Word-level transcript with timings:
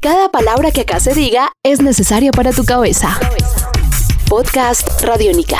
Cada 0.00 0.28
palabra 0.28 0.70
que 0.70 0.82
acá 0.82 1.00
se 1.00 1.12
diga 1.12 1.50
es 1.64 1.82
necesaria 1.82 2.30
para 2.30 2.52
tu 2.52 2.64
cabeza. 2.64 3.18
Podcast 4.28 5.02
Radiónica. 5.02 5.58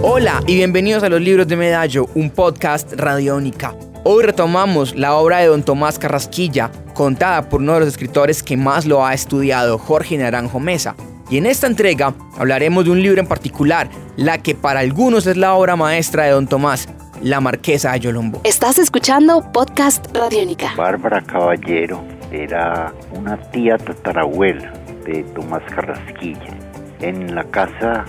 Hola 0.00 0.40
y 0.46 0.54
bienvenidos 0.54 1.02
a 1.02 1.08
los 1.08 1.20
libros 1.20 1.48
de 1.48 1.56
Medallo, 1.56 2.06
un 2.14 2.30
podcast 2.30 2.92
radiónica. 2.92 3.74
Hoy 4.04 4.22
retomamos 4.22 4.94
la 4.94 5.16
obra 5.16 5.38
de 5.38 5.46
don 5.46 5.64
Tomás 5.64 5.98
Carrasquilla, 5.98 6.70
contada 6.94 7.48
por 7.48 7.60
uno 7.60 7.74
de 7.74 7.80
los 7.80 7.88
escritores 7.88 8.44
que 8.44 8.56
más 8.56 8.86
lo 8.86 9.04
ha 9.04 9.14
estudiado, 9.14 9.76
Jorge 9.76 10.16
Naranjo 10.18 10.60
Mesa. 10.60 10.94
Y 11.30 11.38
en 11.38 11.46
esta 11.46 11.66
entrega 11.66 12.14
hablaremos 12.38 12.84
de 12.84 12.92
un 12.92 13.02
libro 13.02 13.20
en 13.20 13.26
particular, 13.26 13.90
la 14.16 14.38
que 14.38 14.54
para 14.54 14.80
algunos 14.80 15.26
es 15.26 15.36
la 15.36 15.54
obra 15.54 15.74
maestra 15.74 16.24
de 16.24 16.30
don 16.30 16.46
Tomás, 16.46 16.86
La 17.22 17.40
Marquesa 17.40 17.92
de 17.92 18.00
Yolombo. 18.00 18.40
Estás 18.42 18.78
escuchando 18.78 19.52
Podcast 19.52 20.04
Radiónica. 20.12 20.72
Bárbara 20.76 21.20
Caballero 21.20 22.02
era 22.32 22.92
una 23.12 23.36
tía 23.52 23.78
tatarabuela 23.78 24.72
de 25.04 25.22
Tomás 25.32 25.62
Carrasquilla. 25.72 26.58
En 26.98 27.32
la 27.32 27.44
casa 27.44 28.04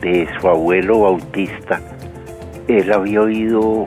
de 0.00 0.28
su 0.40 0.48
abuelo 0.48 1.02
Bautista, 1.02 1.80
él 2.66 2.92
había 2.92 3.20
oído 3.20 3.86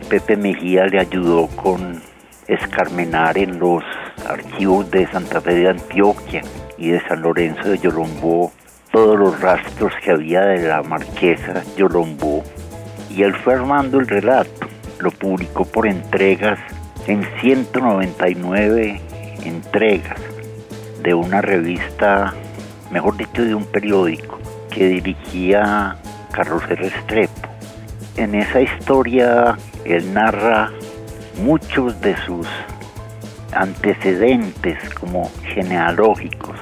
Pepe 0.08 0.36
Mejía 0.36 0.86
le 0.86 1.00
ayudó 1.00 1.48
con 1.48 2.00
escarmenar 2.48 3.36
en 3.38 3.58
los 3.58 3.82
archivos 4.28 4.88
de 4.90 5.06
Santa 5.06 5.40
Fe 5.40 5.54
de 5.54 5.68
Antioquia 5.68 6.42
y 6.76 6.90
de 6.90 7.00
San 7.06 7.22
Lorenzo 7.22 7.70
de 7.70 7.78
Yolombó 7.78 8.52
todos 8.90 9.16
los 9.16 9.40
rastros 9.40 9.92
que 10.02 10.10
había 10.10 10.40
de 10.42 10.66
la 10.66 10.82
marquesa 10.82 11.62
Yolombó 11.76 12.42
y 13.08 13.22
él 13.22 13.36
fue 13.36 13.54
armando 13.54 14.00
el 14.00 14.08
relato. 14.08 14.66
Lo 15.00 15.10
publicó 15.10 15.64
por 15.64 15.86
entregas 15.86 16.58
en 17.06 17.24
199 17.40 19.00
entregas 19.44 20.20
de 21.02 21.14
una 21.14 21.40
revista, 21.40 22.34
mejor 22.90 23.16
dicho, 23.16 23.42
de 23.42 23.54
un 23.54 23.64
periódico 23.64 24.38
que 24.70 24.88
dirigía 24.88 25.96
Carlos 26.32 26.68
Restrepo. 26.68 27.48
En 28.16 28.34
esa 28.34 28.60
historia 28.60 29.56
él 29.84 30.12
narra 30.12 30.70
muchos 31.42 31.98
de 32.00 32.16
sus 32.18 32.46
antecedentes 33.54 34.78
como 34.94 35.30
genealógicos, 35.54 36.56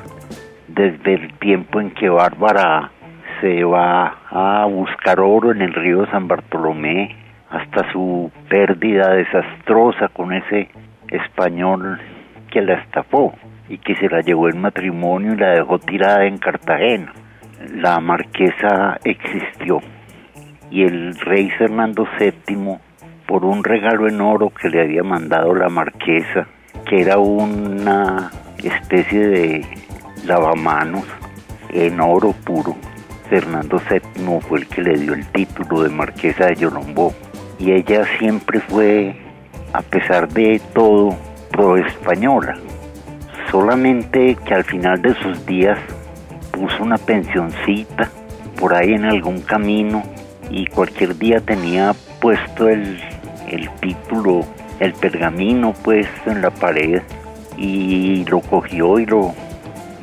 desde 0.69 1.14
el 1.14 1.34
tiempo 1.39 1.81
en 1.81 1.91
que 1.91 2.09
Bárbara 2.09 2.92
se 3.41 3.64
va 3.64 4.19
a 4.31 4.64
buscar 4.66 5.20
oro 5.20 5.53
en 5.53 5.62
el 5.62 5.75
río 5.75 6.06
San 6.11 6.28
Bartolomé, 6.28 7.16
hasta 7.51 7.91
su 7.93 8.31
pérdida 8.49 9.15
desastrosa 9.15 10.09
con 10.09 10.33
ese 10.33 10.69
español 11.11 12.01
que 12.51 12.61
la 12.61 12.75
estafó 12.75 13.35
y 13.69 13.79
que 13.79 13.95
se 13.97 14.09
la 14.09 14.21
llevó 14.21 14.49
en 14.49 14.61
matrimonio 14.61 15.35
y 15.35 15.37
la 15.37 15.51
dejó 15.51 15.79
tirada 15.79 16.25
en 16.25 16.39
Cartagena. 16.39 17.13
La 17.75 18.01
marquesa 18.01 18.99
existió 19.05 19.81
y 20.71 20.83
el 20.83 21.19
rey 21.21 21.50
Fernando 21.50 22.06
VII, 22.19 22.78
por 23.27 23.45
un 23.45 23.65
regalo 23.65 24.09
en 24.09 24.21
oro 24.21 24.51
que 24.51 24.69
le 24.69 24.83
había 24.83 25.03
mandado 25.03 25.55
la 25.55 25.69
marquesa, 25.69 26.47
que 26.87 27.03
era 27.03 27.19
una 27.19 28.31
especie 28.62 29.27
de 29.27 29.67
lavamanos 30.25 31.05
en 31.71 32.01
oro 32.01 32.33
puro, 32.45 32.77
Fernando 33.28 33.81
VII 33.91 34.41
fue 34.41 34.61
el 34.61 34.69
que 34.69 34.83
le 34.83 34.99
dio 34.99 35.12
el 35.12 35.27
título 35.27 35.83
de 35.83 35.91
marquesa 35.91 36.47
de 36.47 36.56
Yolombó 36.56 37.12
y 37.59 37.73
ella 37.73 38.05
siempre 38.19 38.61
fue, 38.61 39.17
a 39.73 39.83
pesar 39.83 40.29
de 40.29 40.61
todo, 40.75 41.17
pro 41.51 41.77
española. 41.77 42.57
Solamente 43.51 44.37
que 44.45 44.55
al 44.55 44.65
final 44.65 45.01
de 45.03 45.15
sus 45.15 45.45
días 45.47 45.79
puso 46.53 46.83
una 46.83 46.99
pensioncita 46.99 48.11
por 48.59 48.75
ahí 48.75 48.93
en 48.93 49.05
algún 49.05 49.41
camino 49.41 50.03
y 50.51 50.67
cualquier 50.67 51.17
día 51.17 51.41
tenía 51.41 51.95
puesto 52.21 52.69
el, 52.69 53.01
el 53.49 53.71
título, 53.81 54.45
el 54.81 54.93
pergamino 54.95 55.73
puesto 55.73 56.31
en 56.31 56.43
la 56.43 56.51
pared 56.51 57.03
y 57.57 58.25
lo 58.27 58.41
cogió 58.41 58.99
y 58.99 59.07
lo, 59.07 59.35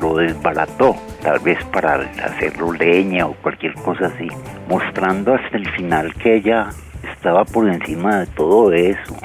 lo 0.00 0.16
desbarató, 0.16 0.96
tal 1.22 1.38
vez 1.40 1.58
para 1.72 1.94
hacerlo 2.22 2.72
leña 2.72 3.26
o 3.26 3.34
cualquier 3.42 3.74
cosa 3.74 4.06
así, 4.06 4.28
mostrando 4.68 5.34
hasta 5.34 5.56
el 5.56 5.70
final 5.72 6.14
que 6.14 6.36
ella 6.36 6.68
estaba 7.16 7.44
por 7.44 7.68
encima 7.68 8.20
de 8.20 8.26
todo 8.26 8.72
eso. 8.72 9.16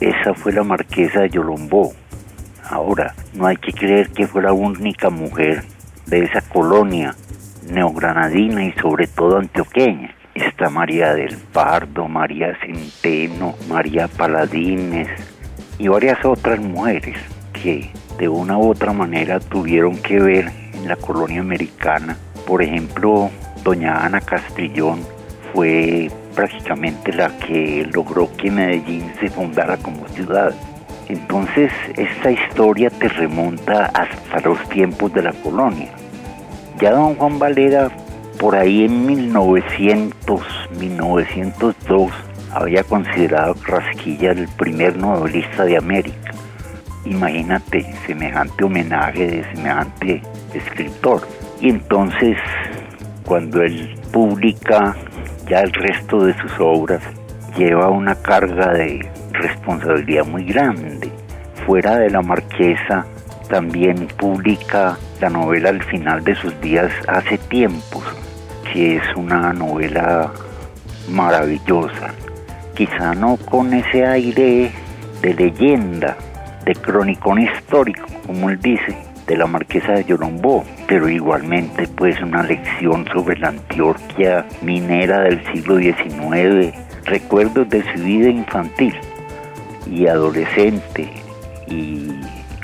Esa 0.00 0.34
fue 0.34 0.52
la 0.52 0.62
marquesa 0.62 1.20
de 1.20 1.30
Yolombó. 1.30 1.92
Ahora, 2.68 3.14
no 3.32 3.46
hay 3.46 3.56
que 3.56 3.72
creer 3.72 4.10
que 4.10 4.26
fue 4.26 4.42
la 4.42 4.52
única 4.52 5.08
mujer 5.08 5.64
de 6.06 6.24
esa 6.24 6.40
colonia 6.42 7.14
neogranadina 7.70 8.64
y 8.64 8.72
sobre 8.72 9.06
todo 9.06 9.38
antioqueña. 9.38 10.14
Está 10.34 10.70
María 10.70 11.14
del 11.14 11.36
Pardo, 11.52 12.08
María 12.08 12.56
Centeno, 12.60 13.54
María 13.68 14.08
Paladines 14.08 15.08
y 15.78 15.88
varias 15.88 16.24
otras 16.24 16.60
mujeres 16.60 17.16
que 17.52 17.90
de 18.18 18.28
una 18.28 18.58
u 18.58 18.70
otra 18.70 18.92
manera 18.92 19.40
tuvieron 19.40 19.96
que 19.96 20.20
ver 20.20 20.52
en 20.74 20.88
la 20.88 20.96
colonia 20.96 21.40
americana. 21.40 22.16
Por 22.46 22.62
ejemplo, 22.62 23.30
doña 23.64 24.04
Ana 24.04 24.20
Castrillón 24.20 25.00
fue 25.52 26.10
prácticamente 26.38 27.12
la 27.12 27.36
que 27.38 27.84
logró 27.92 28.30
que 28.36 28.48
Medellín 28.48 29.12
se 29.18 29.28
fundara 29.28 29.76
como 29.76 30.06
ciudad. 30.10 30.54
Entonces, 31.08 31.72
esta 31.96 32.30
historia 32.30 32.90
te 32.90 33.08
remonta 33.08 33.86
hasta 33.86 34.48
los 34.48 34.56
tiempos 34.68 35.12
de 35.14 35.22
la 35.22 35.32
colonia. 35.32 35.90
Ya 36.80 36.92
don 36.92 37.16
Juan 37.16 37.40
Valera, 37.40 37.90
por 38.38 38.54
ahí 38.54 38.84
en 38.84 39.04
1900, 39.04 40.40
1902, 40.78 42.12
había 42.52 42.84
considerado 42.84 43.56
Rasquilla 43.66 44.30
el 44.30 44.46
primer 44.46 44.96
novelista 44.96 45.64
de 45.64 45.76
América. 45.76 46.30
Imagínate 47.04 47.84
semejante 48.06 48.62
homenaje 48.62 49.26
de 49.26 49.54
semejante 49.56 50.22
escritor. 50.54 51.26
Y 51.60 51.70
entonces, 51.70 52.36
cuando 53.24 53.60
él 53.60 53.98
publica 54.12 54.94
ya 55.48 55.60
el 55.60 55.72
resto 55.72 56.24
de 56.24 56.34
sus 56.40 56.52
obras, 56.58 57.02
lleva 57.56 57.88
una 57.88 58.14
carga 58.14 58.72
de 58.72 59.10
responsabilidad 59.32 60.26
muy 60.26 60.44
grande. 60.44 61.10
Fuera 61.66 61.96
de 61.96 62.10
la 62.10 62.22
marquesa, 62.22 63.06
también 63.48 64.08
publica 64.18 64.98
la 65.20 65.30
novela 65.30 65.70
Al 65.70 65.82
final 65.82 66.22
de 66.22 66.34
sus 66.36 66.58
días 66.60 66.92
hace 67.08 67.38
tiempos, 67.38 68.04
que 68.72 68.96
es 68.96 69.02
una 69.16 69.52
novela 69.52 70.30
maravillosa. 71.08 72.14
Quizá 72.74 73.14
no 73.14 73.36
con 73.36 73.72
ese 73.74 74.06
aire 74.06 74.70
de 75.22 75.34
leyenda, 75.34 76.16
de 76.64 76.74
cronicón 76.74 77.40
histórico, 77.40 78.06
como 78.26 78.50
él 78.50 78.60
dice, 78.60 78.96
de 79.28 79.36
la 79.36 79.46
marquesa 79.46 79.92
de 79.92 80.04
Yolombó, 80.04 80.64
pero 80.88 81.08
igualmente 81.08 81.86
pues 81.86 82.20
una 82.20 82.42
lección 82.42 83.06
sobre 83.12 83.38
la 83.38 83.48
Antioquia 83.48 84.46
minera 84.62 85.20
del 85.20 85.44
siglo 85.52 85.76
XIX, 85.76 86.74
recuerdos 87.04 87.68
de 87.68 87.82
su 87.92 88.02
vida 88.02 88.30
infantil 88.30 88.94
y 89.86 90.06
adolescente 90.06 91.12
y 91.68 92.08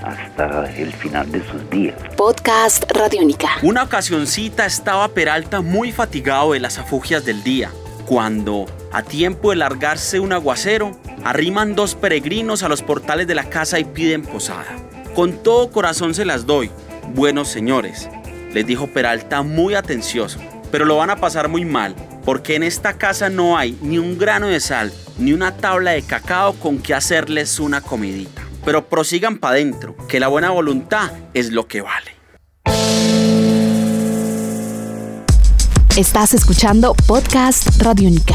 hasta 0.02 0.70
el 0.76 0.92
final 0.92 1.30
de 1.30 1.42
sus 1.44 1.68
días. 1.70 1.96
Podcast 2.16 2.90
Radiónica. 2.90 3.48
Una 3.62 3.84
ocasioncita 3.84 4.66
estaba 4.66 5.08
Peralta 5.08 5.60
muy 5.60 5.92
fatigado 5.92 6.52
de 6.52 6.60
las 6.60 6.78
afugias 6.78 7.24
del 7.24 7.42
día, 7.44 7.70
cuando, 8.06 8.66
a 8.90 9.02
tiempo 9.02 9.50
de 9.50 9.56
largarse 9.56 10.18
un 10.18 10.32
aguacero, 10.32 10.92
arriman 11.24 11.74
dos 11.74 11.94
peregrinos 11.94 12.62
a 12.62 12.68
los 12.68 12.82
portales 12.82 13.26
de 13.26 13.34
la 13.34 13.44
casa 13.44 13.78
y 13.78 13.84
piden 13.84 14.22
posada. 14.22 14.76
Con 15.14 15.44
todo 15.44 15.70
corazón 15.70 16.12
se 16.12 16.24
las 16.24 16.44
doy, 16.44 16.72
buenos 17.14 17.46
señores, 17.46 18.08
les 18.52 18.66
dijo 18.66 18.88
Peralta 18.88 19.42
muy 19.42 19.74
atencioso, 19.74 20.40
pero 20.72 20.84
lo 20.84 20.96
van 20.96 21.10
a 21.10 21.16
pasar 21.16 21.48
muy 21.48 21.64
mal, 21.64 21.94
porque 22.24 22.56
en 22.56 22.64
esta 22.64 22.94
casa 22.94 23.28
no 23.28 23.56
hay 23.56 23.78
ni 23.80 23.98
un 23.98 24.18
grano 24.18 24.48
de 24.48 24.58
sal, 24.58 24.92
ni 25.16 25.32
una 25.32 25.56
tabla 25.56 25.92
de 25.92 26.02
cacao 26.02 26.54
con 26.54 26.78
que 26.78 26.94
hacerles 26.94 27.60
una 27.60 27.80
comidita. 27.80 28.42
pero 28.64 28.88
prosigan 28.88 29.38
para 29.38 29.54
adentro, 29.54 29.94
que 30.08 30.18
la 30.18 30.26
buena 30.26 30.50
voluntad 30.50 31.12
es 31.32 31.52
lo 31.52 31.68
que 31.68 31.82
vale. 31.82 32.10
Estás 35.96 36.34
escuchando 36.34 36.94
Podcast 37.06 37.80
Radio 37.82 38.08
Única. 38.08 38.34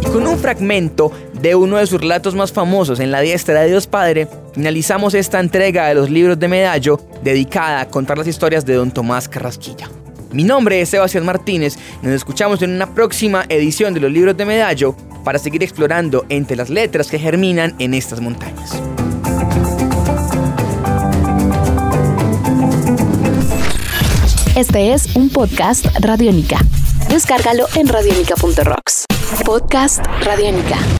Y 0.00 0.06
con 0.06 0.26
un 0.26 0.38
fragmento 0.38 1.12
de 1.40 1.54
uno 1.54 1.76
de 1.76 1.86
sus 1.86 2.00
relatos 2.00 2.34
más 2.34 2.52
famosos 2.52 3.00
en 3.00 3.10
la 3.10 3.20
diestra 3.20 3.60
de 3.60 3.68
Dios 3.68 3.86
Padre, 3.86 4.28
finalizamos 4.52 5.14
esta 5.14 5.40
entrega 5.40 5.86
de 5.86 5.94
los 5.94 6.10
libros 6.10 6.38
de 6.38 6.48
Medallo 6.48 7.00
dedicada 7.22 7.80
a 7.80 7.88
contar 7.88 8.18
las 8.18 8.26
historias 8.26 8.64
de 8.66 8.74
don 8.74 8.90
Tomás 8.90 9.28
Carrasquilla. 9.28 9.88
Mi 10.32 10.44
nombre 10.44 10.80
es 10.80 10.90
Sebastián 10.90 11.24
Martínez 11.24 11.78
nos 12.02 12.12
escuchamos 12.12 12.60
en 12.62 12.70
una 12.72 12.94
próxima 12.94 13.46
edición 13.48 13.94
de 13.94 14.00
los 14.00 14.10
libros 14.10 14.36
de 14.36 14.44
Medallo 14.44 14.94
para 15.24 15.38
seguir 15.38 15.62
explorando 15.62 16.26
entre 16.28 16.56
las 16.56 16.70
letras 16.70 17.08
que 17.08 17.18
germinan 17.18 17.74
en 17.78 17.94
estas 17.94 18.20
montañas. 18.20 18.80
Este 24.54 24.92
es 24.92 25.14
un 25.14 25.30
podcast 25.30 25.86
Radiónica. 26.00 26.58
Descárgalo 27.08 27.66
en 27.76 27.86
radionica.rocks. 27.86 29.04
Podcast 29.44 30.04
Radiónica. 30.24 30.78